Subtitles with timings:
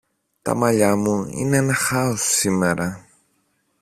[0.41, 3.05] Τα μαλλιά μου είναι ένα χάος σήμερα.